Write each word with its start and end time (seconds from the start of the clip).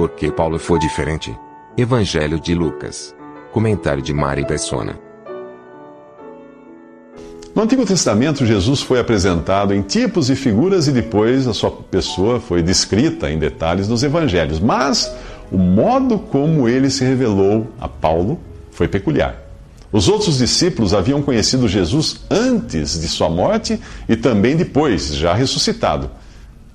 Por 0.00 0.08
que 0.12 0.32
Paulo 0.32 0.58
foi 0.58 0.78
diferente? 0.78 1.38
Evangelho 1.76 2.40
de 2.40 2.54
Lucas. 2.54 3.14
Comentário 3.52 4.02
de 4.02 4.14
Mari 4.14 4.46
Persona. 4.46 4.98
No 7.54 7.60
Antigo 7.60 7.84
Testamento, 7.84 8.46
Jesus 8.46 8.80
foi 8.80 8.98
apresentado 8.98 9.74
em 9.74 9.82
tipos 9.82 10.30
e 10.30 10.34
figuras 10.34 10.88
e 10.88 10.90
depois 10.90 11.46
a 11.46 11.52
sua 11.52 11.70
pessoa 11.70 12.40
foi 12.40 12.62
descrita 12.62 13.30
em 13.30 13.38
detalhes 13.38 13.88
nos 13.88 14.02
evangelhos. 14.02 14.58
Mas 14.58 15.14
o 15.52 15.58
modo 15.58 16.18
como 16.18 16.66
ele 16.66 16.88
se 16.88 17.04
revelou 17.04 17.66
a 17.78 17.86
Paulo 17.86 18.40
foi 18.70 18.88
peculiar. 18.88 19.36
Os 19.92 20.08
outros 20.08 20.38
discípulos 20.38 20.94
haviam 20.94 21.20
conhecido 21.20 21.68
Jesus 21.68 22.22
antes 22.30 22.98
de 22.98 23.06
sua 23.06 23.28
morte 23.28 23.78
e 24.08 24.16
também 24.16 24.56
depois, 24.56 25.14
já 25.14 25.34
ressuscitado. 25.34 26.10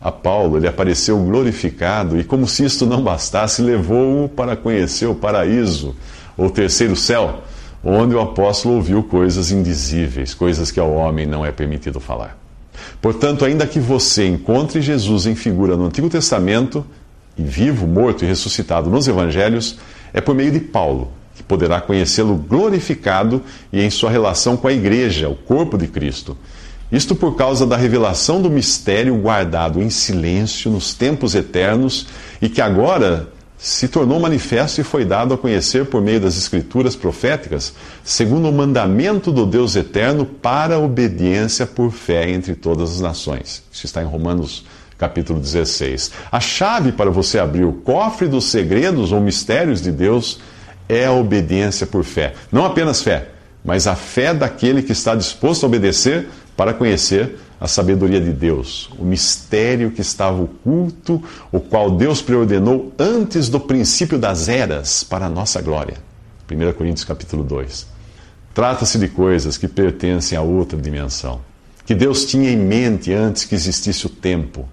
A 0.05 0.12
Paulo 0.12 0.55
ele 0.55 0.68
apareceu 0.68 1.18
glorificado 1.18 2.20
e, 2.20 2.24
como 2.24 2.48
se 2.48 2.63
isto 2.63 2.85
não 2.85 3.02
bastasse, 3.02 3.60
levou-o 3.60 4.29
para 4.29 4.55
conhecer 4.55 5.07
o 5.07 5.16
paraíso, 5.16 5.96
ou 6.38 6.48
terceiro 6.48 6.96
céu, 6.96 7.41
onde 7.84 8.13
o 8.13 8.20
apóstolo 8.20 8.76
ouviu 8.76 9.02
coisas 9.02 9.49
indizíveis, 9.49 10.35
coisas 10.35 10.70
que 10.70 10.79
ao 10.79 10.94
homem 10.94 11.26
não 11.26 11.44
é 11.44 11.52
permitido 11.52 11.99
falar. 11.99 12.38
Portanto, 13.02 13.44
ainda 13.44 13.66
que 13.66 13.79
você 13.79 14.27
encontre 14.27 14.79
Jesus 14.79 15.26
em 15.26 15.34
figura 15.34 15.76
no 15.76 15.85
Antigo 15.88 16.07
Testamento, 16.07 16.85
e 17.35 17.41
vivo, 17.41 17.88
morto 17.88 18.24
e 18.24 18.27
ressuscitado 18.27 18.91
nos 18.91 19.07
evangelhos, 19.07 19.79
é 20.13 20.22
por 20.22 20.35
meio 20.35 20.51
de 20.51 20.60
Paulo 20.60 21.13
que 21.34 21.41
poderá 21.41 21.82
conhecê-lo 21.82 22.35
glorificado 22.35 23.41
e 23.74 23.82
em 23.82 23.90
sua 23.90 24.12
relação 24.12 24.55
com 24.55 24.68
a 24.68 24.72
igreja, 24.72 25.27
o 25.29 25.35
corpo 25.35 25.79
de 25.79 25.88
Cristo. 25.88 26.38
Isto 26.91 27.16
por 27.16 27.36
causa 27.36 27.66
da 27.66 27.76
revelação 27.76 28.41
do 28.41 28.50
mistério 28.50 29.16
guardado 29.18 29.82
em 29.82 29.90
silêncio 29.90 30.70
nos 30.70 30.94
tempos 30.94 31.34
eternos 31.34 32.08
e 32.41 32.48
que 32.48 32.62
agora 32.62 33.30
se 33.58 33.88
tornou 33.88 34.20
manifesto 34.20 34.82
e 34.82 34.84
foi 34.84 35.04
dado 35.04 35.34
a 35.34 35.38
conhecer 35.38 35.86
por 35.86 36.02
meio 36.02 36.20
das 36.20 36.38
escrituras 36.38 36.96
proféticas, 36.96 37.74
segundo 38.04 38.48
o 38.48 38.54
mandamento 38.54 39.32
do 39.32 39.46
Deus 39.46 39.76
eterno 39.76 40.26
para 40.26 40.78
obediência 40.78 41.66
por 41.66 41.91
fé 41.91 42.30
entre 42.30 42.54
todas 42.54 42.91
as 42.91 43.02
nações. 43.02 43.63
Isso 43.72 43.86
está 43.86 44.04
em 44.04 44.06
Romanos 44.06 44.66
capítulo 44.98 45.40
16. 45.40 46.12
A 46.32 46.40
chave 46.40 46.91
para 46.91 47.10
você 47.10 47.40
abrir 47.40 47.66
o 47.66 47.74
cofre 47.74 48.28
dos 48.28 48.46
segredos 48.46 49.12
ou 49.12 49.20
mistérios 49.20 49.82
de 49.82 49.91
Deus 49.91 50.40
é 50.88 51.06
a 51.06 51.12
obediência 51.12 51.88
por 51.88 52.04
fé. 52.04 52.34
Não 52.52 52.66
apenas 52.66 53.02
fé, 53.02 53.30
mas 53.63 53.88
a 53.88 53.96
fé 53.96 54.34
daquele 54.34 54.84
que 54.84 54.91
está 54.91 55.16
disposto 55.16 55.63
a 55.63 55.68
obedecer 55.68 56.28
para 56.55 56.73
conhecer 56.73 57.37
a 57.59 57.67
sabedoria 57.67 58.20
de 58.20 58.31
Deus, 58.31 58.89
o 58.99 59.03
mistério 59.05 59.91
que 59.91 60.01
estava 60.01 60.41
oculto, 60.41 61.23
o 61.51 61.59
qual 61.59 61.91
Deus 61.91 62.21
preordenou 62.21 62.93
antes 62.99 63.49
do 63.49 63.59
princípio 63.59 64.17
das 64.17 64.47
eras 64.50 65.03
para 65.03 65.25
a 65.25 65.29
nossa 65.29 65.61
glória. 65.61 65.97
1 66.49 66.73
Coríntios 66.73 67.05
capítulo 67.05 67.44
2. 67.44 67.88
Trata-se 68.53 68.97
de 68.97 69.07
coisas 69.07 69.57
que 69.57 69.67
pertencem 69.67 70.38
a 70.38 70.41
outra 70.41 70.79
dimensão, 70.79 71.41
que 71.85 71.95
Deus 71.95 72.25
tinha 72.25 72.49
em 72.51 72.57
mente 72.57 73.11
antes 73.11 73.45
que 73.45 73.55
existisse 73.55 74.05
o 74.05 74.09
tempo 74.09 74.67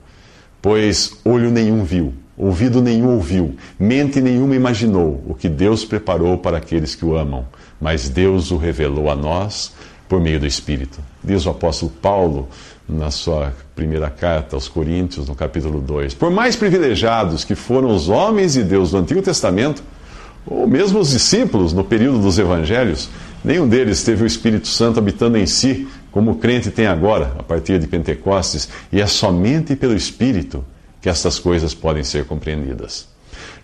Pois 0.63 1.19
olho 1.25 1.51
nenhum 1.51 1.83
viu, 1.83 2.15
ouvido 2.37 2.81
nenhum 2.81 3.17
ouviu, 3.17 3.57
mente 3.77 4.21
nenhuma 4.21 4.55
imaginou 4.55 5.21
o 5.27 5.35
que 5.35 5.49
Deus 5.49 5.85
preparou 5.85 6.39
para 6.39 6.59
aqueles 6.59 6.95
que 6.95 7.05
o 7.05 7.17
amam, 7.17 7.45
mas 7.81 8.09
Deus 8.09 8.53
o 8.53 8.57
revelou 8.57 9.11
a 9.11 9.17
nós 9.17 9.73
por 10.13 10.21
meio 10.21 10.39
do 10.39 10.47
Espírito. 10.47 11.01
Diz 11.25 11.47
o 11.47 11.49
apóstolo 11.49 11.91
Paulo 11.91 12.47
na 12.87 13.11
sua 13.11 13.55
primeira 13.75 14.11
carta 14.11 14.55
aos 14.55 14.69
Coríntios, 14.69 15.27
no 15.27 15.35
capítulo 15.35 15.81
2. 15.81 16.13
Por 16.13 16.31
mais 16.31 16.55
privilegiados 16.55 17.45
que 17.45 17.55
foram 17.55 17.89
os 17.89 18.11
homens 18.11 18.53
de 18.53 18.63
Deus 18.63 18.91
do 18.91 18.99
Antigo 18.99 19.23
Testamento, 19.23 19.83
ou 20.47 20.67
mesmo 20.67 20.99
os 20.99 21.13
discípulos 21.13 21.73
no 21.73 21.83
período 21.83 22.19
dos 22.19 22.39
evangelhos, 22.39 23.09
nenhum 23.43 23.67
deles 23.67 24.05
teve 24.05 24.23
o 24.23 24.27
Espírito 24.27 24.69
Santo 24.69 24.99
habitando 24.99 25.39
em 25.39 25.47
si, 25.47 25.89
como 26.11 26.33
o 26.33 26.37
crente 26.37 26.71
tem 26.71 26.87
agora, 26.87 27.35
a 27.39 27.43
partir 27.43 27.79
de 27.79 27.87
Pentecostes, 27.87 28.69
e 28.93 29.01
é 29.01 29.07
somente 29.07 29.75
pelo 29.75 29.97
Espírito 29.97 30.63
que 31.01 31.09
estas 31.09 31.39
coisas 31.39 31.73
podem 31.73 32.05
ser 32.05 32.27
compreendidas. 32.27 33.09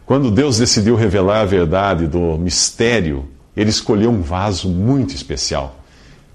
Quando 0.07 0.31
Deus 0.31 0.57
decidiu 0.57 0.97
revelar 0.97 1.43
a 1.43 1.45
verdade 1.45 2.07
do 2.07 2.39
mistério, 2.39 3.29
ele 3.55 3.69
escolheu 3.69 4.09
um 4.09 4.23
vaso 4.23 4.67
muito 4.71 5.15
especial. 5.15 5.78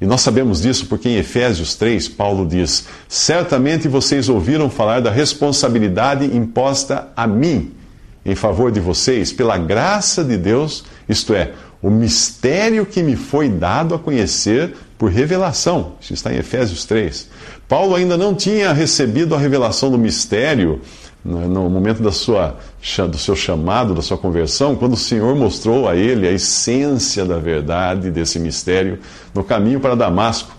E 0.01 0.05
nós 0.05 0.21
sabemos 0.21 0.61
disso 0.61 0.87
porque 0.87 1.07
em 1.07 1.17
Efésios 1.17 1.75
3, 1.75 2.09
Paulo 2.09 2.45
diz: 2.45 2.85
Certamente 3.07 3.87
vocês 3.87 4.27
ouviram 4.29 4.69
falar 4.69 5.01
da 5.01 5.11
responsabilidade 5.11 6.25
imposta 6.25 7.09
a 7.15 7.25
mim 7.25 7.71
em 8.25 8.35
favor 8.35 8.71
de 8.71 8.79
vocês 8.79 9.33
pela 9.33 9.57
graça 9.57 10.23
de 10.23 10.37
Deus, 10.37 10.83
isto 11.07 11.33
é, 11.33 11.51
o 11.81 11.89
mistério 11.89 12.85
que 12.85 13.03
me 13.03 13.15
foi 13.15 13.49
dado 13.49 13.93
a 13.93 13.99
conhecer 13.99 14.73
por 14.97 15.11
revelação. 15.11 15.93
Isso 15.99 16.13
está 16.13 16.33
em 16.33 16.37
Efésios 16.37 16.85
3. 16.85 17.27
Paulo 17.67 17.95
ainda 17.95 18.15
não 18.15 18.33
tinha 18.33 18.71
recebido 18.71 19.35
a 19.35 19.37
revelação 19.37 19.91
do 19.91 19.97
mistério 19.97 20.79
no 21.23 21.69
momento 21.69 22.03
da 22.03 22.11
sua, 22.11 22.57
do 23.09 23.17
seu 23.17 23.35
chamado, 23.35 23.95
da 23.95 24.01
sua 24.01 24.17
conversão, 24.17 24.75
quando 24.75 24.93
o 24.93 24.97
Senhor 24.97 25.33
mostrou 25.35 25.87
a 25.87 25.95
ele 25.95 26.27
a 26.27 26.31
essência 26.31 27.23
da 27.23 27.37
verdade 27.37 28.11
desse 28.11 28.39
mistério 28.39 28.99
no 29.33 29.43
caminho 29.43 29.79
para 29.79 29.95
Damasco. 29.95 30.53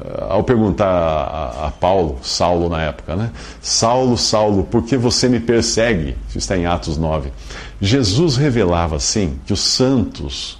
Eh, 0.00 0.26
ao 0.28 0.44
perguntar 0.44 0.86
a, 0.86 1.66
a, 1.66 1.70
Paulo, 1.70 2.18
Saulo 2.22 2.68
na 2.68 2.82
época, 2.82 3.16
né? 3.16 3.30
Saulo, 3.60 4.18
Saulo, 4.18 4.64
por 4.64 4.82
que 4.82 4.96
você 4.96 5.28
me 5.28 5.40
persegue? 5.40 6.14
Isso 6.28 6.38
está 6.38 6.56
em 6.56 6.66
Atos 6.66 6.98
9. 6.98 7.32
Jesus 7.80 8.36
revelava, 8.36 8.96
assim, 8.96 9.38
que 9.46 9.52
os 9.52 9.60
santos 9.60 10.58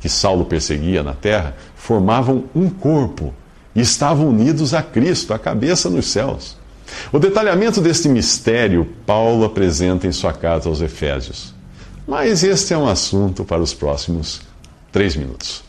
que 0.00 0.08
Saulo 0.08 0.44
perseguia 0.44 1.02
na 1.02 1.14
terra 1.14 1.56
formavam 1.74 2.44
um 2.54 2.68
corpo 2.68 3.34
e 3.74 3.80
estavam 3.80 4.28
unidos 4.28 4.74
a 4.74 4.82
Cristo, 4.82 5.32
a 5.32 5.38
cabeça 5.38 5.88
nos 5.88 6.06
céus. 6.06 6.57
O 7.12 7.18
detalhamento 7.18 7.80
deste 7.80 8.08
mistério 8.08 8.86
Paulo 9.06 9.44
apresenta 9.44 10.06
em 10.06 10.12
sua 10.12 10.32
carta 10.32 10.68
aos 10.68 10.80
Efésios. 10.80 11.54
Mas 12.06 12.42
este 12.42 12.72
é 12.72 12.78
um 12.78 12.88
assunto 12.88 13.44
para 13.44 13.60
os 13.60 13.74
próximos 13.74 14.40
três 14.90 15.14
minutos. 15.14 15.62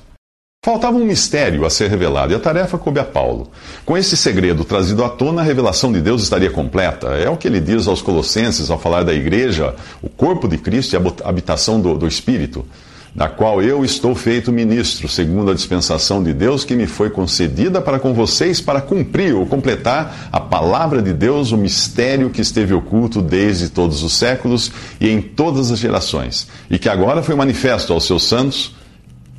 Faltava 0.63 0.97
um 0.97 1.05
mistério 1.05 1.65
a 1.65 1.69
ser 1.69 1.89
revelado 1.89 2.33
e 2.33 2.35
a 2.35 2.39
tarefa 2.39 2.77
coube 2.77 2.99
a 2.99 3.05
Paulo. 3.05 3.49
Com 3.85 3.97
esse 3.97 4.17
segredo 4.17 4.65
trazido 4.65 5.05
à 5.05 5.09
tona, 5.09 5.41
a 5.41 5.43
revelação 5.43 5.91
de 5.91 6.01
Deus 6.01 6.21
estaria 6.21 6.51
completa. 6.51 7.07
É 7.09 7.29
o 7.29 7.37
que 7.37 7.47
ele 7.47 7.61
diz 7.61 7.87
aos 7.87 8.01
Colossenses 8.01 8.69
ao 8.69 8.77
falar 8.77 9.03
da 9.03 9.13
igreja, 9.13 9.73
o 10.01 10.09
corpo 10.09 10.49
de 10.49 10.57
Cristo 10.57 10.93
e 10.93 10.97
a 10.97 11.29
habitação 11.29 11.79
do, 11.79 11.97
do 11.97 12.05
Espírito 12.05 12.65
da 13.13 13.27
qual 13.27 13.61
eu 13.61 13.83
estou 13.83 14.13
feito 14.13 14.51
ministro, 14.51 15.07
segundo 15.07 15.51
a 15.51 15.53
dispensação 15.53 16.23
de 16.23 16.33
Deus 16.33 16.63
que 16.63 16.75
me 16.75 16.85
foi 16.85 17.09
concedida 17.09 17.81
para 17.81 17.99
com 17.99 18.13
vocês, 18.13 18.61
para 18.61 18.81
cumprir 18.81 19.33
ou 19.33 19.45
completar 19.45 20.29
a 20.31 20.39
palavra 20.39 21.01
de 21.01 21.13
Deus, 21.13 21.51
o 21.51 21.57
mistério 21.57 22.29
que 22.29 22.41
esteve 22.41 22.73
oculto 22.73 23.21
desde 23.21 23.69
todos 23.69 24.03
os 24.03 24.13
séculos 24.13 24.71
e 24.99 25.09
em 25.09 25.21
todas 25.21 25.71
as 25.71 25.79
gerações, 25.79 26.47
e 26.69 26.77
que 26.77 26.89
agora 26.89 27.23
foi 27.23 27.35
manifesto 27.35 27.93
aos 27.93 28.05
seus 28.05 28.23
santos, 28.23 28.75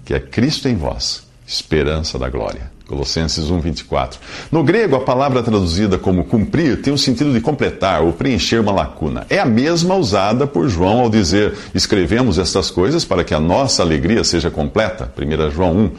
que 0.04 0.14
é 0.14 0.20
Cristo 0.20 0.68
em 0.68 0.76
vós, 0.76 1.22
esperança 1.46 2.18
da 2.18 2.28
glória. 2.28 2.79
Colossenses 2.90 3.48
1, 3.48 3.60
24. 3.60 4.18
No 4.50 4.64
grego, 4.64 4.96
a 4.96 5.00
palavra 5.00 5.44
traduzida 5.44 5.96
como 5.96 6.24
cumprir 6.24 6.82
tem 6.82 6.92
o 6.92 6.98
sentido 6.98 7.32
de 7.32 7.40
completar 7.40 8.02
ou 8.02 8.12
preencher 8.12 8.60
uma 8.60 8.72
lacuna. 8.72 9.24
É 9.30 9.38
a 9.38 9.46
mesma 9.46 9.94
usada 9.94 10.44
por 10.44 10.68
João 10.68 10.98
ao 10.98 11.08
dizer: 11.08 11.56
escrevemos 11.72 12.36
estas 12.36 12.68
coisas 12.68 13.04
para 13.04 13.22
que 13.22 13.32
a 13.32 13.38
nossa 13.38 13.84
alegria 13.84 14.24
seja 14.24 14.50
completa. 14.50 15.12
1 15.16 15.50
João 15.52 15.76
1. 15.76 15.90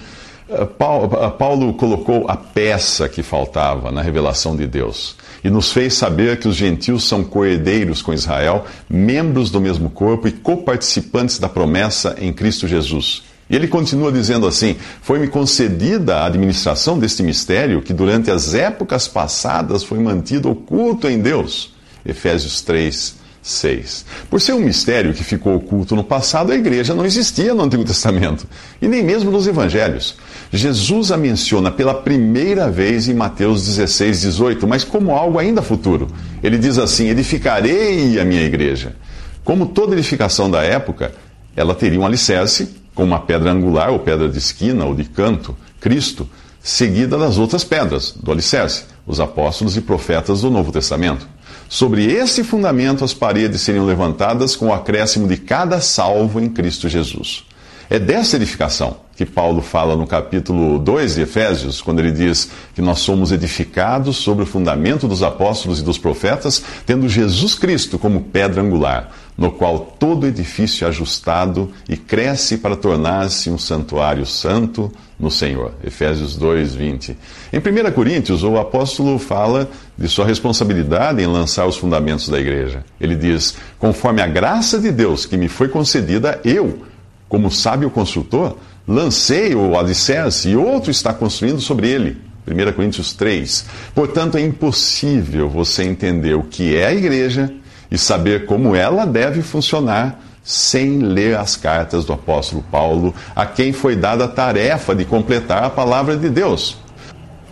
Eh, 0.50 0.64
eh, 0.64 1.30
Paulo 1.38 1.74
colocou 1.76 2.26
a 2.28 2.36
peça 2.36 3.08
que 3.08 3.24
faltava 3.24 3.90
na 3.90 4.02
revelação 4.02 4.54
de 4.54 4.68
Deus 4.68 5.16
e 5.42 5.50
nos 5.50 5.72
fez 5.72 5.94
saber 5.94 6.40
que 6.42 6.48
os 6.50 6.58
gentios 6.58 7.06
são 7.08 7.24
coerdeiros 7.24 8.02
com 8.02 8.14
Israel, 8.14 8.66
membros 8.90 9.50
do 9.50 9.62
mesmo 9.62 9.90
corpo 9.90 10.28
e 10.28 10.32
coparticipantes 10.34 11.40
da 11.40 11.48
promessa 11.48 12.18
em 12.20 12.34
Cristo 12.34 12.68
Jesus. 12.68 13.31
E 13.52 13.56
ele 13.56 13.68
continua 13.68 14.14
dizendo 14.14 14.48
assim: 14.48 14.78
Foi-me 15.02 15.28
concedida 15.28 16.16
a 16.16 16.26
administração 16.28 16.98
deste 16.98 17.22
mistério 17.22 17.82
que 17.82 17.94
durante 17.94 18.32
as 18.32 18.54
épocas 18.54 19.10
passadas 19.10 19.84
foi 19.84 20.00
mantido 20.00 20.50
oculto 20.50 21.10
em 21.10 21.20
Deus. 21.20 21.74
Efésios 22.06 22.62
3, 22.62 23.16
6. 23.42 24.06
Por 24.30 24.40
ser 24.40 24.54
um 24.54 24.62
mistério 24.62 25.14
que 25.14 25.24
ficou 25.24 25.56
oculto 25.56 25.98
no 25.98 26.04
passado, 26.04 26.54
a 26.54 26.56
igreja 26.56 26.94
não 26.94 27.06
existia 27.06 27.54
no 27.54 27.64
Antigo 27.64 27.84
Testamento 27.84 28.48
e 28.82 28.88
nem 28.88 29.04
mesmo 29.04 29.30
nos 29.30 29.46
Evangelhos. 29.46 30.16
Jesus 30.54 31.12
a 31.12 31.18
menciona 31.18 31.70
pela 31.70 31.94
primeira 31.94 32.72
vez 32.72 33.10
em 33.10 33.14
Mateus 33.14 33.66
16, 33.66 34.22
18, 34.22 34.66
mas 34.66 34.86
como 34.86 35.12
algo 35.12 35.38
ainda 35.38 35.62
futuro. 35.62 36.08
Ele 36.42 36.58
diz 36.58 36.78
assim: 36.78 37.10
Edificarei 37.10 38.18
a 38.18 38.24
minha 38.24 38.44
igreja. 38.44 38.96
Como 39.44 39.66
toda 39.66 39.94
edificação 39.94 40.50
da 40.50 40.64
época, 40.64 41.12
ela 41.54 41.76
teria 41.76 42.00
um 42.00 42.06
alicerce, 42.06 42.81
com 42.94 43.04
uma 43.04 43.20
pedra 43.20 43.52
angular, 43.52 43.90
ou 43.90 44.00
pedra 44.00 44.28
de 44.28 44.38
esquina, 44.38 44.86
ou 44.86 44.94
de 44.94 45.06
canto, 45.06 45.56
Cristo, 45.80 46.28
seguida 46.62 47.18
das 47.18 47.38
outras 47.38 47.64
pedras 47.64 48.12
do 48.12 48.32
alicerce, 48.32 48.86
os 49.06 49.20
apóstolos 49.20 49.76
e 49.76 49.82
profetas 49.82 50.42
do 50.42 50.52
Novo 50.52 50.72
Testamento. 50.72 51.28
Sobre 51.68 52.06
esse 52.06 52.44
fundamento, 52.44 53.04
as 53.04 53.14
paredes 53.14 53.62
seriam 53.62 53.86
levantadas 53.86 54.56
com 54.56 54.68
o 54.68 54.74
acréscimo 54.74 55.28
de 55.28 55.38
cada 55.38 55.80
salvo 55.80 56.40
em 56.40 56.50
Cristo 56.50 56.90
Jesus. 56.90 57.46
É 57.90 58.00
dessa 58.00 58.38
edificação 58.38 58.98
que 59.18 59.26
Paulo 59.26 59.62
fala 59.62 59.96
no 59.96 60.08
capítulo 60.08 60.80
2 60.80 61.16
de 61.16 61.22
Efésios, 61.22 61.82
quando 61.82 62.00
ele 62.00 62.12
diz 62.12 62.50
que 62.74 62.82
nós 62.82 63.00
somos 63.00 63.32
edificados 63.32 64.18
sobre 64.18 64.44
o 64.44 64.48
fundamento 64.48 65.08
dos 65.08 65.22
apóstolos 65.22 65.80
e 65.80 65.84
dos 65.84 65.98
profetas, 65.98 66.64
tendo 66.86 67.10
Jesus 67.10 67.54
Cristo 67.54 68.00
como 68.00 68.22
pedra 68.22 68.62
angular, 68.62 69.12
no 69.42 69.52
qual 69.52 69.80
todo 69.98 70.28
edifício 70.28 70.86
é 70.86 70.88
ajustado 70.88 71.72
e 71.90 71.98
cresce 71.98 72.60
para 72.60 72.76
tornar-se 72.76 73.50
um 73.50 73.58
santuário 73.58 74.24
santo 74.24 74.92
no 75.20 75.32
Senhor. 75.32 75.74
Efésios 75.84 76.38
2, 76.38 76.76
20. 76.76 77.18
Em 77.52 77.58
1 77.58 77.92
Coríntios, 77.92 78.44
o 78.44 78.60
apóstolo 78.60 79.18
fala 79.18 79.68
de 79.98 80.08
sua 80.08 80.28
responsabilidade 80.28 81.24
em 81.24 81.26
lançar 81.26 81.66
os 81.66 81.76
fundamentos 81.76 82.30
da 82.30 82.40
igreja. 82.40 82.86
Ele 83.00 83.16
diz: 83.16 83.56
Conforme 83.80 84.22
a 84.22 84.28
graça 84.28 84.78
de 84.78 84.92
Deus 84.92 85.26
que 85.26 85.36
me 85.36 85.48
foi 85.48 85.70
concedida, 85.70 86.40
eu 86.46 86.84
como 87.28 87.50
sábio 87.50 87.90
construtor, 87.90 88.58
lancei 88.88 89.56
o 89.56 89.76
alicerce 89.76 90.50
e 90.50 90.56
outro 90.56 90.92
está 90.92 91.16
construindo 91.16 91.60
sobre 91.60 91.90
ele. 91.90 92.18
1 92.48 92.74
Coríntios 92.74 93.14
3. 93.14 93.66
Portanto, 93.96 94.38
é 94.38 94.42
impossível 94.42 95.50
você 95.50 95.82
entender 95.84 96.36
o 96.36 96.44
que 96.44 96.76
é 96.76 96.86
a 96.86 96.94
igreja 96.94 97.52
e 97.92 97.98
saber 97.98 98.46
como 98.46 98.76
ela 98.76 99.06
deve 99.06 99.42
funcionar 99.42 100.20
sem 100.44 101.00
ler 101.00 101.38
as 101.38 101.56
cartas 101.56 102.06
do 102.06 102.14
apóstolo 102.14 102.64
Paulo, 102.72 103.14
a 103.36 103.46
quem 103.46 103.72
foi 103.72 103.96
dada 103.96 104.26
a 104.26 104.28
tarefa 104.28 104.96
de 104.96 105.06
completar 105.06 105.64
a 105.64 105.70
palavra 105.70 106.18
de 106.18 106.30
Deus. 106.30 106.78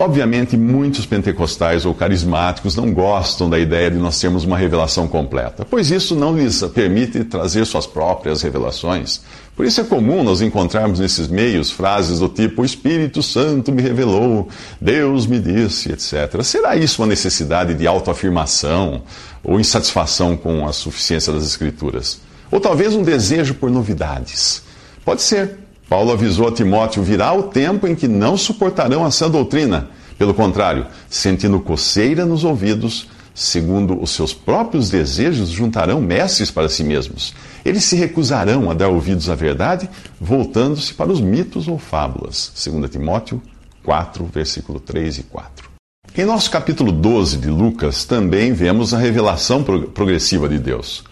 Obviamente, 0.00 0.56
muitos 0.56 1.04
pentecostais 1.04 1.84
ou 1.84 1.92
carismáticos 1.92 2.74
não 2.74 2.90
gostam 2.90 3.50
da 3.50 3.58
ideia 3.58 3.90
de 3.90 3.98
nós 3.98 4.18
termos 4.18 4.44
uma 4.46 4.56
revelação 4.56 5.06
completa, 5.06 5.62
pois 5.68 5.90
isso 5.90 6.16
não 6.16 6.34
lhes 6.34 6.62
permite 6.74 7.22
trazer 7.22 7.66
suas 7.66 7.86
próprias 7.86 8.40
revelações. 8.40 9.20
Por 9.54 9.66
isso 9.66 9.78
é 9.78 9.84
comum 9.84 10.24
nós 10.24 10.40
encontrarmos 10.40 11.00
nesses 11.00 11.28
meios 11.28 11.70
frases 11.70 12.20
do 12.20 12.30
tipo: 12.30 12.62
O 12.62 12.64
Espírito 12.64 13.22
Santo 13.22 13.70
me 13.72 13.82
revelou, 13.82 14.48
Deus 14.80 15.26
me 15.26 15.38
disse, 15.38 15.92
etc. 15.92 16.42
Será 16.42 16.74
isso 16.74 17.02
uma 17.02 17.08
necessidade 17.08 17.74
de 17.74 17.86
autoafirmação 17.86 19.02
ou 19.44 19.60
insatisfação 19.60 20.34
com 20.34 20.66
a 20.66 20.72
suficiência 20.72 21.30
das 21.30 21.44
Escrituras? 21.44 22.22
Ou 22.50 22.58
talvez 22.58 22.94
um 22.94 23.02
desejo 23.02 23.52
por 23.52 23.70
novidades? 23.70 24.62
Pode 25.04 25.20
ser. 25.20 25.58
Paulo 25.90 26.12
avisou 26.12 26.46
a 26.46 26.52
Timóteo: 26.52 27.02
virá 27.02 27.32
o 27.32 27.42
tempo 27.42 27.88
em 27.88 27.96
que 27.96 28.06
não 28.06 28.36
suportarão 28.36 29.04
a 29.04 29.10
sã 29.10 29.28
doutrina. 29.28 29.88
Pelo 30.16 30.32
contrário, 30.32 30.86
sentindo 31.08 31.58
coceira 31.58 32.24
nos 32.24 32.44
ouvidos, 32.44 33.08
segundo 33.34 34.00
os 34.00 34.10
seus 34.10 34.32
próprios 34.32 34.88
desejos, 34.88 35.48
juntarão 35.48 36.00
mestres 36.00 36.48
para 36.48 36.68
si 36.68 36.84
mesmos. 36.84 37.34
Eles 37.64 37.82
se 37.84 37.96
recusarão 37.96 38.70
a 38.70 38.74
dar 38.74 38.88
ouvidos 38.88 39.28
à 39.28 39.34
verdade, 39.34 39.90
voltando-se 40.20 40.94
para 40.94 41.10
os 41.10 41.20
mitos 41.20 41.66
ou 41.66 41.76
fábulas. 41.76 42.52
2 42.64 42.88
Timóteo 42.88 43.42
4, 43.82 44.24
versículo 44.32 44.78
3 44.78 45.18
e 45.18 45.22
4. 45.24 45.68
Em 46.16 46.24
nosso 46.24 46.50
capítulo 46.52 46.92
12 46.92 47.38
de 47.38 47.48
Lucas, 47.48 48.04
também 48.04 48.52
vemos 48.52 48.94
a 48.94 48.98
revelação 48.98 49.64
progressiva 49.64 50.48
de 50.48 50.58
Deus. 50.58 51.02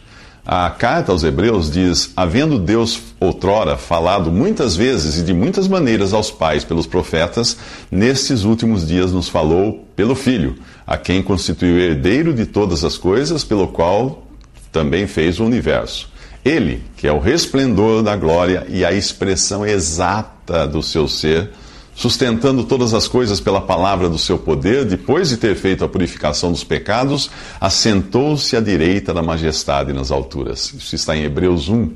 A 0.46 0.70
carta 0.70 1.12
aos 1.12 1.24
Hebreus 1.24 1.70
diz: 1.70 2.12
Havendo 2.16 2.58
Deus 2.58 3.00
outrora 3.20 3.76
falado 3.76 4.32
muitas 4.32 4.74
vezes 4.74 5.18
e 5.18 5.22
de 5.22 5.34
muitas 5.34 5.68
maneiras 5.68 6.12
aos 6.12 6.30
pais 6.30 6.64
pelos 6.64 6.86
profetas, 6.86 7.56
nestes 7.90 8.44
últimos 8.44 8.86
dias 8.86 9.12
nos 9.12 9.28
falou 9.28 9.86
pelo 9.94 10.14
Filho, 10.14 10.56
a 10.86 10.96
quem 10.96 11.22
constituiu 11.22 11.78
herdeiro 11.78 12.32
de 12.32 12.46
todas 12.46 12.84
as 12.84 12.96
coisas, 12.96 13.44
pelo 13.44 13.68
qual 13.68 14.26
também 14.72 15.06
fez 15.06 15.38
o 15.38 15.44
universo. 15.44 16.08
Ele, 16.44 16.82
que 16.96 17.06
é 17.06 17.12
o 17.12 17.18
resplendor 17.18 18.02
da 18.02 18.16
glória 18.16 18.66
e 18.68 18.84
a 18.84 18.92
expressão 18.92 19.66
exata 19.66 20.66
do 20.66 20.82
seu 20.82 21.06
ser, 21.08 21.50
sustentando 21.98 22.62
todas 22.62 22.94
as 22.94 23.08
coisas 23.08 23.40
pela 23.40 23.60
palavra 23.60 24.08
do 24.08 24.16
seu 24.16 24.38
poder, 24.38 24.84
depois 24.84 25.30
de 25.30 25.36
ter 25.36 25.56
feito 25.56 25.84
a 25.84 25.88
purificação 25.88 26.52
dos 26.52 26.62
pecados, 26.62 27.28
assentou-se 27.60 28.56
à 28.56 28.60
direita 28.60 29.12
da 29.12 29.20
majestade 29.20 29.92
nas 29.92 30.12
alturas. 30.12 30.72
Isso 30.72 30.94
está 30.94 31.16
em 31.16 31.24
Hebreus 31.24 31.68
1. 31.68 31.90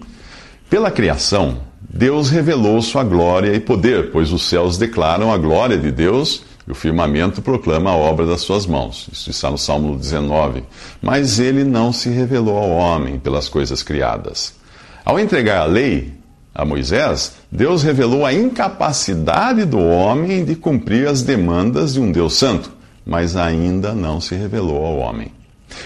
Pela 0.69 0.91
criação, 0.91 1.59
Deus 1.89 2.31
revelou 2.31 2.83
sua 2.83 3.05
glória 3.05 3.55
e 3.55 3.61
poder, 3.61 4.11
pois 4.11 4.33
os 4.33 4.43
céus 4.43 4.77
declaram 4.77 5.33
a 5.33 5.39
glória 5.39 5.79
de 5.79 5.93
Deus 5.93 6.43
e 6.67 6.73
o 6.73 6.75
firmamento 6.75 7.41
proclama 7.41 7.91
a 7.91 7.97
obra 7.97 8.27
das 8.27 8.41
suas 8.41 8.67
mãos. 8.67 9.09
Isso 9.13 9.31
está 9.31 9.53
no 9.53 9.59
Salmo 9.59 9.97
19. 9.97 10.65
Mas 11.01 11.39
ele 11.39 11.63
não 11.63 11.93
se 11.93 12.09
revelou 12.09 12.59
ao 12.59 12.71
homem 12.71 13.21
pelas 13.21 13.49
coisas 13.49 13.85
criadas. 13.85 14.53
Ao 15.05 15.17
entregar 15.17 15.61
a 15.61 15.67
lei, 15.67 16.13
a 16.55 16.65
Moisés, 16.65 17.33
Deus 17.51 17.83
revelou 17.83 18.27
a 18.27 18.33
incapacidade 18.33 19.65
do 19.65 19.79
homem 19.79 20.45
de 20.45 20.55
cumprir 20.55 21.09
as 21.09 21.23
demandas 21.23 21.95
de 21.95 22.01
um 22.01 22.13
Deus 22.13 22.35
santo, 22.35 22.71
mas 23.07 23.37
ainda 23.37 23.95
não 23.95 24.21
se 24.21 24.35
revelou 24.35 24.85
ao 24.85 24.99
homem. 24.99 25.33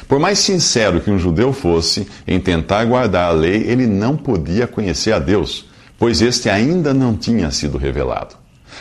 Por 0.09 0.19
mais 0.19 0.41
sincero 0.41 1.01
que 1.01 1.11
um 1.11 1.19
judeu 1.19 1.53
fosse 1.53 2.09
em 2.27 2.41
tentar 2.41 2.85
guardar 2.85 3.31
a 3.31 3.33
lei, 3.33 3.63
ele 3.67 3.87
não 3.87 4.17
podia 4.17 4.67
conhecer 4.67 5.13
a 5.13 5.19
Deus, 5.19 5.67
pois 5.99 6.21
este 6.21 6.51
ainda 6.51 6.93
não 6.93 7.17
tinha 7.17 7.51
sido 7.51 7.79
revelado. 7.79 8.35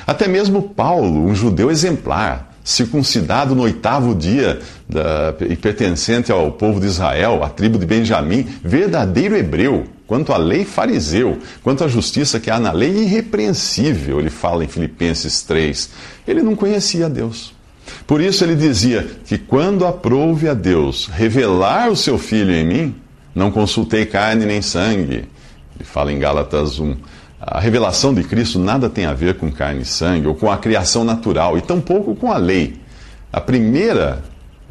Até 0.06 0.28
mesmo 0.28 0.62
Paulo, 0.62 1.24
um 1.24 1.36
judeu 1.36 1.70
exemplar, 1.70 2.54
circuncidado 2.64 3.54
no 3.54 3.62
oitavo 3.62 4.16
dia 4.16 4.60
da, 4.90 5.36
e 5.48 5.56
pertencente 5.56 6.32
ao 6.32 6.52
povo 6.52 6.80
de 6.80 6.88
Israel, 6.88 7.44
à 7.44 7.50
tribo 7.50 7.78
de 7.78 7.86
Benjamim, 7.86 8.48
verdadeiro 8.64 9.38
hebreu, 9.38 9.86
quanto 10.08 10.32
à 10.34 10.38
lei 10.38 10.64
fariseu, 10.64 11.40
quanto 11.64 11.84
à 11.84 11.88
justiça 11.88 12.40
que 12.40 12.52
há 12.52 12.60
na 12.60 12.72
lei 12.72 13.04
irrepreensível, 13.04 14.20
ele 14.20 14.30
fala 14.30 14.64
em 14.64 14.68
Filipenses 14.68 15.42
3. 15.42 15.90
Ele 16.28 16.42
não 16.42 16.56
conhecia 16.56 17.10
Deus. 17.10 17.54
Por 18.08 18.22
isso 18.22 18.44
ele 18.44 18.56
dizia 18.56 19.08
que 19.26 19.38
quando 19.38 19.86
aprouve 19.86 20.50
a 20.50 20.54
Deus 20.54 21.08
revelar 21.08 21.90
o 21.90 21.96
seu 21.96 22.18
filho 22.18 22.54
em 22.54 22.66
mim, 22.66 22.96
não 23.34 23.52
consultei 23.52 24.06
carne 24.06 24.46
nem 24.46 24.62
sangue. 24.62 25.28
Ele 25.76 25.84
fala 25.84 26.12
em 26.12 26.20
Gálatas 26.20 26.80
1. 26.80 26.96
A 27.40 27.60
revelação 27.60 28.14
de 28.14 28.24
Cristo 28.24 28.58
nada 28.58 28.90
tem 28.90 29.06
a 29.06 29.14
ver 29.14 29.36
com 29.36 29.52
carne 29.52 29.82
e 29.82 29.86
sangue 29.86 30.28
ou 30.28 30.36
com 30.36 30.50
a 30.50 30.58
criação 30.58 31.04
natural, 31.04 31.58
e 31.58 31.62
tampouco 31.62 32.16
com 32.16 32.32
a 32.32 32.38
lei. 32.38 32.80
A 33.32 33.42
primeira, 33.42 34.24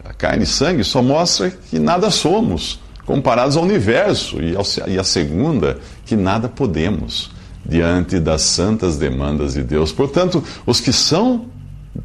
a 0.04 0.12
carne 0.12 0.44
e 0.44 0.46
sangue, 0.46 0.82
só 0.82 1.02
mostra 1.02 1.50
que 1.50 1.78
nada 1.78 2.10
somos 2.10 2.80
comparados 3.04 3.56
ao 3.56 3.62
universo, 3.62 4.40
e, 4.42 4.56
ao, 4.56 4.64
e 4.88 4.98
a 4.98 5.04
segunda, 5.04 5.78
que 6.04 6.16
nada 6.16 6.48
podemos 6.48 7.30
diante 7.64 8.18
das 8.18 8.42
santas 8.42 8.98
demandas 8.98 9.54
de 9.54 9.62
Deus. 9.62 9.92
Portanto, 9.92 10.42
os 10.66 10.80
que 10.80 10.92
são, 10.92 11.46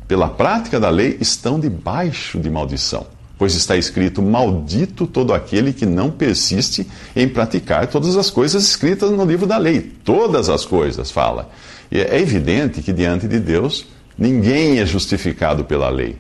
pela 0.08 0.30
prática 0.30 0.80
da 0.80 0.90
lei, 0.90 1.18
estão 1.20 1.60
debaixo 1.60 2.40
de 2.40 2.50
maldição 2.50 3.06
pois 3.40 3.56
está 3.56 3.78
escrito: 3.78 4.22
Maldito 4.22 5.08
todo 5.08 5.34
aquele 5.34 5.72
que 5.72 5.86
não 5.86 6.12
persiste 6.12 6.86
em 7.16 7.28
praticar 7.28 7.88
todas 7.88 8.18
as 8.18 8.30
coisas 8.30 8.66
escritas 8.66 9.10
no 9.10 9.26
livro 9.26 9.48
da 9.48 9.58
lei. 9.58 9.80
Todas 10.04 10.50
as 10.50 10.66
coisas, 10.66 11.10
fala. 11.10 11.50
E 11.90 12.00
é 12.00 12.20
evidente 12.20 12.82
que 12.82 12.94
diante 12.94 13.28
de 13.28 13.40
Deus 13.40 13.88
ninguém 14.18 14.80
é 14.80 14.86
justificado 14.86 15.64
pela 15.64 15.90
lei. 15.90 16.18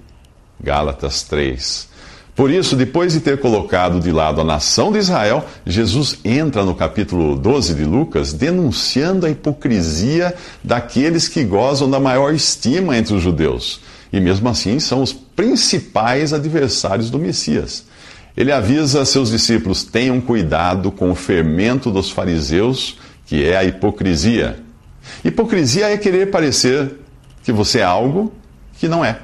Gálatas 0.63 1.21
3. 1.23 1.88
Por 2.39 2.49
isso, 2.49 2.73
depois 2.73 3.11
de 3.11 3.19
ter 3.19 3.41
colocado 3.41 3.99
de 3.99 4.13
lado 4.13 4.39
a 4.39 4.45
nação 4.45 4.93
de 4.93 4.97
Israel, 4.97 5.45
Jesus 5.65 6.19
entra 6.23 6.63
no 6.63 6.73
capítulo 6.73 7.35
12 7.35 7.73
de 7.73 7.83
Lucas 7.83 8.31
denunciando 8.31 9.25
a 9.25 9.29
hipocrisia 9.29 10.33
daqueles 10.63 11.27
que 11.27 11.43
gozam 11.43 11.91
da 11.91 11.99
maior 11.99 12.33
estima 12.33 12.95
entre 12.95 13.13
os 13.13 13.21
judeus 13.21 13.81
e 14.13 14.21
mesmo 14.21 14.47
assim 14.47 14.79
são 14.79 15.03
os 15.03 15.11
principais 15.11 16.31
adversários 16.31 17.09
do 17.09 17.19
Messias. 17.19 17.83
Ele 18.37 18.53
avisa 18.53 19.03
seus 19.03 19.31
discípulos: 19.31 19.83
tenham 19.83 20.21
cuidado 20.21 20.93
com 20.93 21.11
o 21.11 21.15
fermento 21.15 21.91
dos 21.91 22.09
fariseus, 22.09 22.97
que 23.25 23.45
é 23.45 23.57
a 23.57 23.65
hipocrisia. 23.65 24.63
Hipocrisia 25.25 25.89
é 25.89 25.97
querer 25.97 26.31
parecer 26.31 26.99
que 27.43 27.51
você 27.51 27.79
é 27.79 27.83
algo 27.83 28.31
que 28.79 28.87
não 28.87 29.03
é. 29.03 29.19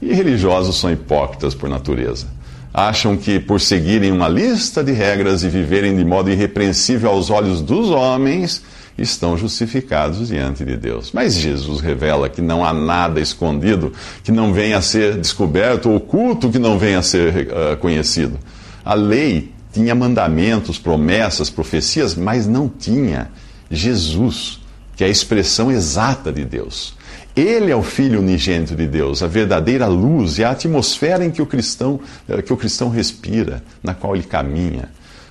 E 0.00 0.14
religiosos 0.14 0.80
são 0.80 0.90
hipócritas 0.90 1.54
por 1.54 1.68
natureza. 1.68 2.37
Acham 2.72 3.16
que 3.16 3.40
por 3.40 3.60
seguirem 3.60 4.12
uma 4.12 4.28
lista 4.28 4.82
de 4.84 4.92
regras 4.92 5.42
e 5.42 5.48
viverem 5.48 5.96
de 5.96 6.04
modo 6.04 6.30
irrepreensível 6.30 7.10
aos 7.10 7.30
olhos 7.30 7.60
dos 7.60 7.90
homens, 7.90 8.62
estão 8.98 9.38
justificados 9.38 10.28
diante 10.28 10.64
de 10.64 10.76
Deus. 10.76 11.12
Mas 11.12 11.34
Jesus 11.34 11.80
revela 11.80 12.28
que 12.28 12.42
não 12.42 12.64
há 12.64 12.72
nada 12.72 13.20
escondido 13.20 13.92
que 14.24 14.32
não 14.32 14.52
venha 14.52 14.78
a 14.78 14.82
ser 14.82 15.16
descoberto, 15.16 15.94
oculto 15.94 16.50
que 16.50 16.58
não 16.58 16.78
venha 16.78 16.98
a 16.98 17.02
ser 17.02 17.48
uh, 17.48 17.76
conhecido. 17.78 18.38
A 18.84 18.94
lei 18.94 19.52
tinha 19.72 19.94
mandamentos, 19.94 20.78
promessas, 20.78 21.48
profecias, 21.48 22.14
mas 22.14 22.46
não 22.46 22.68
tinha 22.68 23.30
Jesus, 23.70 24.60
que 24.96 25.04
é 25.04 25.06
a 25.06 25.10
expressão 25.10 25.70
exata 25.70 26.32
de 26.32 26.44
Deus. 26.44 26.97
Ele 27.38 27.70
é 27.70 27.76
o 27.76 27.84
Filho 27.84 28.18
unigênito 28.18 28.74
de 28.74 28.88
Deus, 28.88 29.22
a 29.22 29.28
verdadeira 29.28 29.86
luz 29.86 30.38
e 30.38 30.44
a 30.44 30.50
atmosfera 30.50 31.24
em 31.24 31.30
que 31.30 31.40
o 31.40 31.46
cristão, 31.46 32.00
eh, 32.28 32.42
que 32.42 32.52
o 32.52 32.56
cristão 32.56 32.88
respira, 32.88 33.62
na 33.80 33.94
qual 33.94 34.16
ele 34.16 34.24
caminha. 34.24 34.90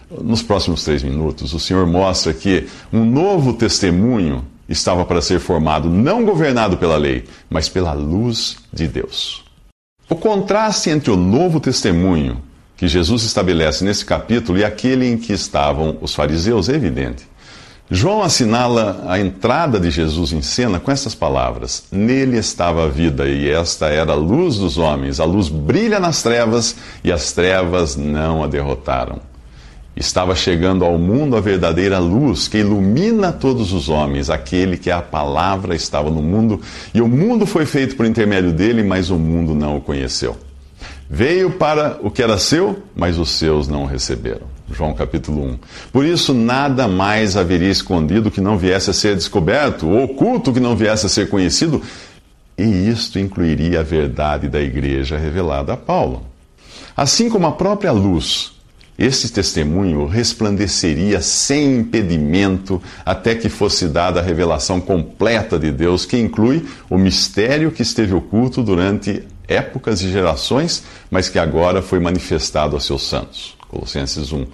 Nos 0.10 0.42
próximos 0.42 0.86
três 0.86 1.04
minutos, 1.04 1.54
o 1.54 1.60
Senhor 1.60 1.86
mostra 1.86 2.34
que 2.34 2.66
um 2.94 3.04
novo 3.04 3.52
testemunho 3.52 4.46
estava 4.70 5.04
para 5.04 5.22
ser 5.22 5.42
formado, 5.42 5.90
não 5.90 6.24
governado 6.24 6.78
pela 6.78 6.96
lei, 6.96 7.26
mas 7.50 7.68
pela 7.68 7.92
luz 7.92 8.56
de 8.72 8.88
Deus. 8.88 9.44
O 10.10 10.16
contraste 10.16 10.90
entre 10.90 11.12
o 11.12 11.18
novo 11.18 11.60
testemunho 11.60 12.42
que 12.78 12.88
Jesus 12.88 13.24
estabelece 13.24 13.84
nesse 13.84 14.06
capítulo 14.06 14.58
e 14.58 14.64
aquele 14.64 15.06
em 15.06 15.18
que 15.18 15.34
estavam 15.34 15.98
os 16.00 16.16
fariseus 16.16 16.70
é 16.70 16.76
evidente. 16.76 17.28
João 17.90 18.22
assinala 18.22 19.06
a 19.08 19.18
entrada 19.18 19.80
de 19.80 19.90
Jesus 19.90 20.34
em 20.34 20.42
cena 20.42 20.78
com 20.78 20.92
essas 20.92 21.16
palavras: 21.16 21.86
Nele 21.90 22.38
estava 22.38 22.84
a 22.84 22.90
vida, 22.90 23.26
e 23.30 23.50
esta 23.50 23.88
era 23.88 24.12
a 24.12 24.16
luz 24.16 24.58
dos 24.58 24.78
homens. 24.78 25.22
A 25.22 25.26
luz 25.26 25.48
brilha 25.48 25.98
nas 25.98 26.22
trevas, 26.22 26.76
e 27.02 27.14
as 27.14 27.32
trevas 27.32 27.96
não 27.96 28.44
a 28.44 28.48
derrotaram. 28.48 29.20
Estava 29.96 30.36
chegando 30.36 30.84
ao 30.84 30.98
mundo 30.98 31.38
a 31.38 31.40
verdadeira 31.40 31.98
luz 31.98 32.48
que 32.50 32.58
ilumina 32.58 33.32
todos 33.32 33.72
os 33.72 33.88
homens. 33.88 34.30
Aquele 34.30 34.78
que 34.78 34.92
é 34.92 34.94
a 34.94 35.02
palavra 35.02 35.74
estava 35.74 36.12
no 36.12 36.22
mundo 36.22 36.62
e 36.94 37.02
o 37.02 37.08
mundo 37.08 37.46
foi 37.48 37.66
feito 37.66 37.96
por 37.96 38.06
intermédio 38.06 38.52
dele, 38.52 38.84
mas 38.84 39.10
o 39.10 39.18
mundo 39.18 39.56
não 39.56 39.78
o 39.78 39.82
conheceu. 39.82 40.38
Veio 41.10 41.52
para 41.52 41.98
o 42.04 42.12
que 42.12 42.22
era 42.22 42.38
seu, 42.38 42.84
mas 42.94 43.18
os 43.18 43.32
seus 43.32 43.68
não 43.68 43.84
o 43.84 43.88
receberam. 43.88 44.57
João 44.72 44.94
capítulo 44.94 45.44
1. 45.44 45.60
Por 45.92 46.06
isso, 46.06 46.34
nada 46.34 46.88
mais 46.88 47.38
haveria 47.38 47.70
escondido 47.70 48.32
que 48.32 48.42
não 48.42 48.58
viesse 48.58 48.90
a 48.90 48.94
ser 48.94 49.16
descoberto, 49.16 49.88
ou 49.88 50.04
oculto 50.04 50.52
que 50.52 50.60
não 50.60 50.76
viesse 50.76 51.06
a 51.06 51.10
ser 51.10 51.30
conhecido, 51.30 51.82
e 52.58 52.90
isto 52.90 53.20
incluiria 53.20 53.80
a 53.80 53.84
verdade 53.84 54.50
da 54.50 54.62
igreja 54.62 55.18
revelada 55.18 55.74
a 55.74 55.78
Paulo. 55.78 56.24
Assim 56.96 57.30
como 57.30 57.48
a 57.48 57.52
própria 57.52 57.92
luz 57.92 58.58
esse 58.98 59.30
testemunho 59.30 60.08
resplandeceria 60.08 61.22
sem 61.22 61.78
impedimento 61.78 62.82
até 63.06 63.36
que 63.36 63.48
fosse 63.48 63.88
dada 63.88 64.20
a 64.20 64.24
revelação 64.24 64.82
completa 64.82 65.60
de 65.60 65.72
Deus, 65.72 66.04
que 66.04 66.18
inclui 66.18 66.66
o 66.90 66.98
mistério 66.98 67.72
que 67.72 67.84
esteve 67.84 68.16
oculto 68.16 68.64
durante 68.64 69.24
épocas 69.48 70.02
e 70.02 70.12
gerações, 70.12 70.84
mas 71.12 71.30
que 71.30 71.38
agora 71.38 71.82
foi 71.82 72.00
manifestado 72.00 72.76
a 72.76 72.80
seus 72.80 73.08
santos. 73.08 73.57
Colossenses 73.70 74.32
1. 74.32 74.46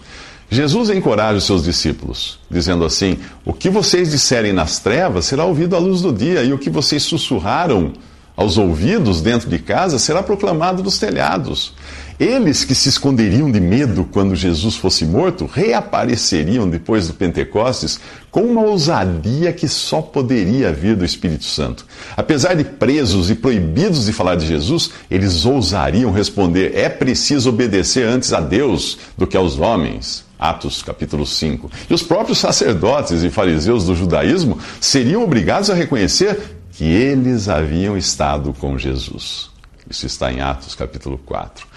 Jesus 0.50 0.90
encoraja 0.90 1.38
os 1.38 1.46
seus 1.46 1.64
discípulos, 1.64 2.40
dizendo 2.50 2.86
assim: 2.86 3.18
O 3.46 3.54
que 3.54 3.70
vocês 3.70 4.12
disserem 4.12 4.54
nas 4.54 4.80
trevas 4.80 5.26
será 5.26 5.46
ouvido 5.46 5.76
à 5.76 5.80
luz 5.80 6.02
do 6.02 6.14
dia, 6.14 6.44
e 6.44 6.54
o 6.54 6.60
que 6.60 6.70
vocês 6.70 7.04
sussurraram 7.04 7.94
aos 8.36 8.58
ouvidos 8.58 9.22
dentro 9.22 9.50
de 9.50 9.60
casa 9.60 10.00
será 10.00 10.22
proclamado 10.22 10.84
nos 10.84 10.98
telhados. 10.98 11.74
Eles 12.20 12.64
que 12.64 12.76
se 12.76 12.90
esconderiam 12.90 13.52
de 13.52 13.60
medo 13.60 14.08
quando 14.12 14.36
Jesus 14.36 14.76
fosse 14.76 15.06
morto, 15.06 15.50
reapareceriam 15.52 16.70
depois 16.70 17.08
do 17.08 17.14
Pentecostes 17.14 18.00
com 18.30 18.42
uma 18.42 18.62
ousadia 18.62 19.52
que 19.52 19.68
só 19.68 20.02
poderia 20.02 20.72
vir 20.72 20.96
do 20.96 21.06
Espírito 21.06 21.46
Santo. 21.46 21.86
Apesar 22.16 22.56
de 22.56 22.64
presos 22.64 23.30
e 23.30 23.36
proibidos 23.36 24.06
de 24.06 24.14
falar 24.14 24.36
de 24.36 24.46
Jesus, 24.46 24.92
eles 25.10 25.46
ousariam 25.46 26.12
responder: 26.12 26.76
é 26.76 26.90
preciso 26.90 27.50
obedecer 27.50 28.08
antes 28.08 28.32
a 28.32 28.40
Deus 28.40 28.98
do 29.18 29.26
que 29.26 29.38
aos 29.38 29.58
homens. 29.60 30.24
Atos 30.38 30.84
capítulo 30.84 31.26
5. 31.26 31.72
E 31.90 31.94
os 31.94 32.04
próprios 32.04 32.38
sacerdotes 32.38 33.24
e 33.24 33.30
fariseus 33.30 33.86
do 33.86 33.96
judaísmo 33.96 34.60
seriam 34.82 35.24
obrigados 35.24 35.70
a 35.70 35.74
reconhecer 35.74 36.38
que 36.74 36.84
eles 36.84 37.48
haviam 37.48 37.98
estado 37.98 38.54
com 38.54 38.78
Jesus. 38.78 39.53
Isso 39.90 40.06
está 40.06 40.32
em 40.32 40.40
Atos 40.40 40.76
capítulo 40.76 41.18
4. 41.18 41.68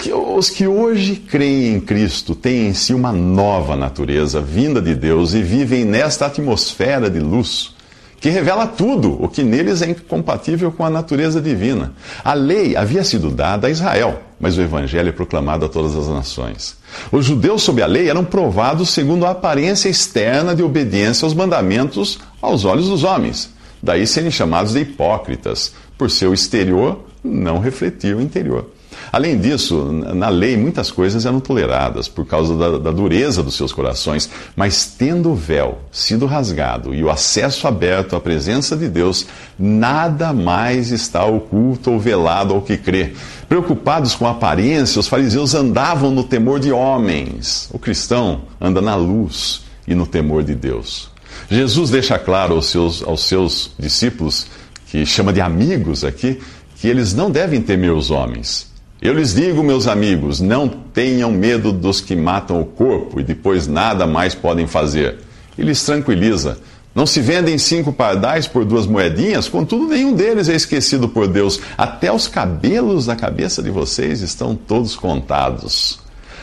Que, 0.00 0.12
os 0.12 0.50
que 0.50 0.66
hoje 0.66 1.16
creem 1.16 1.74
em 1.74 1.80
Cristo 1.80 2.34
têm 2.34 2.68
em 2.68 2.74
si 2.74 2.92
uma 2.92 3.12
nova 3.12 3.76
natureza 3.76 4.40
vinda 4.40 4.80
de 4.80 4.94
Deus 4.94 5.32
e 5.32 5.42
vivem 5.42 5.84
nesta 5.84 6.26
atmosfera 6.26 7.08
de 7.08 7.20
luz 7.20 7.74
que 8.22 8.30
revela 8.30 8.68
tudo 8.68 9.20
o 9.20 9.28
que 9.28 9.42
neles 9.42 9.82
é 9.82 9.90
incompatível 9.90 10.70
com 10.70 10.84
a 10.84 10.90
natureza 10.90 11.40
divina. 11.40 11.92
A 12.22 12.34
lei 12.34 12.76
havia 12.76 13.02
sido 13.02 13.32
dada 13.32 13.66
a 13.66 13.70
Israel, 13.70 14.22
mas 14.38 14.56
o 14.56 14.62
evangelho 14.62 15.08
é 15.08 15.12
proclamado 15.12 15.66
a 15.66 15.68
todas 15.68 15.96
as 15.96 16.06
nações. 16.06 16.76
Os 17.10 17.26
judeus 17.26 17.62
sob 17.64 17.82
a 17.82 17.86
lei 17.86 18.08
eram 18.08 18.24
provados 18.24 18.90
segundo 18.90 19.26
a 19.26 19.30
aparência 19.30 19.88
externa 19.88 20.54
de 20.54 20.62
obediência 20.62 21.26
aos 21.26 21.34
mandamentos 21.34 22.20
aos 22.40 22.64
olhos 22.64 22.88
dos 22.88 23.02
homens. 23.02 23.50
Daí 23.82 24.06
serem 24.06 24.30
chamados 24.30 24.74
de 24.74 24.82
hipócritas, 24.82 25.74
por 25.98 26.08
seu 26.08 26.32
exterior 26.32 27.11
não 27.22 27.58
refletir 27.58 28.16
o 28.16 28.20
interior. 28.20 28.66
Além 29.10 29.38
disso, 29.38 29.90
na 29.92 30.28
lei 30.28 30.56
muitas 30.56 30.90
coisas 30.90 31.26
eram 31.26 31.40
toleradas 31.40 32.08
por 32.08 32.26
causa 32.26 32.56
da, 32.56 32.78
da, 32.78 32.90
dureza 32.90 33.42
dos 33.42 33.56
seus 33.56 33.72
corações, 33.72 34.28
mas 34.54 34.86
tendo 34.86 35.30
o 35.30 35.34
véu 35.34 35.78
sido 35.90 36.26
rasgado 36.26 36.94
e 36.94 37.02
o 37.02 37.10
acesso 37.10 37.66
aberto 37.66 38.16
à 38.16 38.20
presença 38.20 38.76
de 38.76 38.88
Deus, 38.88 39.26
nada 39.58 40.32
mais 40.32 40.90
está 40.90 41.24
oculto 41.24 41.90
ou 41.90 41.98
velado 41.98 42.54
ao 42.54 42.62
que 42.62 42.76
crê. 42.76 43.12
Preocupados 43.48 44.14
com 44.14 44.26
a 44.26 44.30
aparência, 44.30 45.00
os 45.00 45.08
fariseus 45.08 45.54
andavam 45.54 46.10
no 46.10 46.24
temor 46.24 46.60
de 46.60 46.72
homens. 46.72 47.68
O 47.72 47.78
cristão 47.78 48.42
anda 48.60 48.80
na 48.80 48.94
luz 48.94 49.62
e 49.86 49.94
no 49.94 50.06
temor 50.06 50.42
de 50.42 50.54
Deus. 50.54 51.10
Jesus 51.50 51.90
deixa 51.90 52.18
claro 52.18 52.54
aos 52.54 52.66
seus, 52.66 53.02
aos 53.02 53.24
seus 53.24 53.72
discípulos, 53.78 54.46
que 54.86 55.04
chama 55.06 55.32
de 55.32 55.40
amigos 55.40 56.04
aqui, 56.04 56.38
que 56.82 56.88
eles 56.88 57.14
não 57.14 57.30
devem 57.30 57.62
temer 57.62 57.92
os 57.92 58.10
homens. 58.10 58.66
Eu 59.00 59.14
lhes 59.14 59.32
digo, 59.32 59.62
meus 59.62 59.86
amigos, 59.86 60.40
não 60.40 60.68
tenham 60.68 61.30
medo 61.30 61.70
dos 61.70 62.00
que 62.00 62.16
matam 62.16 62.60
o 62.60 62.64
corpo 62.64 63.20
e 63.20 63.22
depois 63.22 63.68
nada 63.68 64.04
mais 64.04 64.34
podem 64.34 64.66
fazer. 64.66 65.20
E 65.56 65.62
lhes 65.62 65.80
tranquiliza. 65.84 66.58
Não 66.92 67.06
se 67.06 67.20
vendem 67.20 67.56
cinco 67.56 67.92
pardais 67.92 68.48
por 68.48 68.64
duas 68.64 68.84
moedinhas, 68.84 69.48
contudo, 69.48 69.86
nenhum 69.86 70.12
deles 70.12 70.48
é 70.48 70.56
esquecido 70.56 71.08
por 71.08 71.28
Deus. 71.28 71.60
Até 71.78 72.12
os 72.12 72.26
cabelos 72.26 73.06
da 73.06 73.14
cabeça 73.14 73.62
de 73.62 73.70
vocês 73.70 74.20
estão 74.20 74.56
todos 74.56 74.96
contados. 74.96 76.00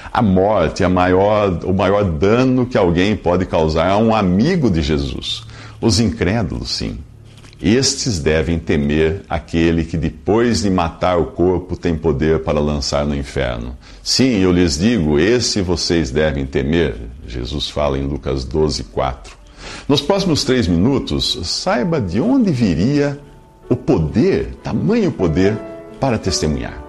A 0.09 0.21
morte 0.21 0.85
é 0.85 0.87
maior, 0.87 1.65
o 1.65 1.73
maior 1.73 2.05
dano 2.05 2.65
que 2.65 2.77
alguém 2.77 3.13
pode 3.13 3.45
causar 3.45 3.89
a 3.89 3.97
um 3.97 4.15
amigo 4.15 4.71
de 4.71 4.81
Jesus. 4.81 5.43
Os 5.81 5.99
incrédulos, 5.99 6.71
sim. 6.71 6.97
Estes 7.61 8.19
devem 8.19 8.57
temer 8.57 9.21
aquele 9.29 9.83
que 9.83 9.97
depois 9.97 10.61
de 10.61 10.69
matar 10.69 11.17
o 11.17 11.25
corpo 11.25 11.75
tem 11.75 11.93
poder 11.93 12.39
para 12.39 12.59
lançar 12.59 13.05
no 13.05 13.13
inferno. 13.13 13.75
Sim, 14.01 14.37
eu 14.37 14.51
lhes 14.51 14.77
digo, 14.77 15.19
esse 15.19 15.61
vocês 15.61 16.09
devem 16.09 16.45
temer. 16.45 16.95
Jesus 17.27 17.69
fala 17.69 17.97
em 17.97 18.07
Lucas 18.07 18.45
12, 18.45 18.85
4. 18.85 19.37
Nos 19.89 20.01
próximos 20.01 20.45
três 20.45 20.67
minutos, 20.67 21.37
saiba 21.43 21.99
de 21.99 22.21
onde 22.21 22.49
viria 22.49 23.19
o 23.67 23.75
poder, 23.75 24.55
tamanho 24.63 25.11
poder, 25.11 25.57
para 25.99 26.17
testemunhar. 26.17 26.88